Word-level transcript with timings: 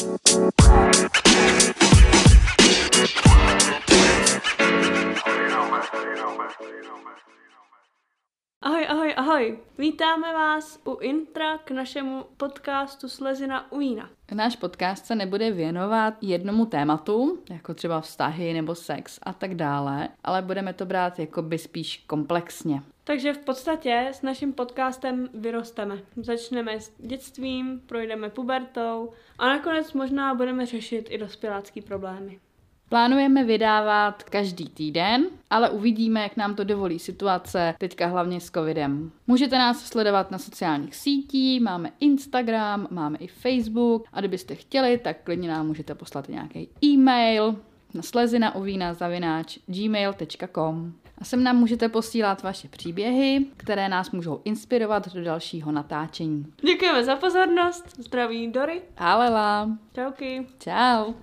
Thank 0.00 0.28
you. 0.28 0.50
Ahoj, 8.62 8.86
ahoj, 8.88 9.14
ahoj. 9.16 9.58
Vítáme 9.78 10.32
vás 10.34 10.80
u 10.84 10.98
intra 11.00 11.58
k 11.58 11.70
našemu 11.70 12.24
podcastu 12.36 13.08
Slezina 13.08 13.72
u 13.72 13.78
vína. 13.78 14.10
Náš 14.34 14.56
podcast 14.56 15.06
se 15.06 15.14
nebude 15.14 15.50
věnovat 15.50 16.14
jednomu 16.20 16.66
tématu, 16.66 17.38
jako 17.50 17.74
třeba 17.74 18.00
vztahy 18.00 18.52
nebo 18.52 18.74
sex 18.74 19.18
a 19.22 19.32
tak 19.32 19.54
dále, 19.54 20.08
ale 20.24 20.42
budeme 20.42 20.72
to 20.72 20.86
brát 20.86 21.18
jako 21.18 21.42
by 21.42 21.58
spíš 21.58 22.04
komplexně. 22.06 22.82
Takže 23.04 23.32
v 23.32 23.38
podstatě 23.38 24.08
s 24.12 24.22
naším 24.22 24.52
podcastem 24.52 25.28
vyrosteme. 25.34 25.98
Začneme 26.16 26.80
s 26.80 26.92
dětstvím, 26.98 27.82
projdeme 27.86 28.30
pubertou 28.30 29.12
a 29.38 29.48
nakonec 29.48 29.92
možná 29.92 30.34
budeme 30.34 30.66
řešit 30.66 31.06
i 31.10 31.18
dospělácký 31.18 31.82
problémy. 31.82 32.38
Plánujeme 32.90 33.44
vydávat 33.44 34.22
každý 34.22 34.68
týden, 34.68 35.26
ale 35.50 35.70
uvidíme, 35.70 36.22
jak 36.22 36.36
nám 36.36 36.54
to 36.54 36.64
dovolí 36.64 36.98
situace, 36.98 37.74
teďka 37.78 38.06
hlavně 38.06 38.40
s 38.40 38.50
covidem. 38.50 39.10
Můžete 39.26 39.58
nás 39.58 39.86
sledovat 39.86 40.30
na 40.30 40.38
sociálních 40.38 40.96
sítích, 40.96 41.60
máme 41.60 41.92
Instagram, 42.00 42.88
máme 42.90 43.18
i 43.18 43.26
Facebook 43.26 44.04
a 44.12 44.20
kdybyste 44.20 44.54
chtěli, 44.54 44.98
tak 44.98 45.16
klidně 45.24 45.48
nám 45.48 45.66
můžete 45.66 45.94
poslat 45.94 46.28
nějaký 46.28 46.68
e-mail 46.84 47.56
na 47.94 48.02
slezinauvinazavináč 48.02 49.58
gmail.com 49.66 50.92
a 51.18 51.24
sem 51.24 51.44
nám 51.44 51.56
můžete 51.56 51.88
posílat 51.88 52.42
vaše 52.42 52.68
příběhy, 52.68 53.46
které 53.56 53.88
nás 53.88 54.10
můžou 54.10 54.40
inspirovat 54.44 55.14
do 55.14 55.24
dalšího 55.24 55.72
natáčení. 55.72 56.46
Děkujeme 56.66 57.04
za 57.04 57.16
pozornost, 57.16 57.84
zdraví 57.98 58.52
Dory. 58.52 58.82
Alela. 58.96 59.68
Čauky. 59.94 60.46
Ciao. 60.58 61.14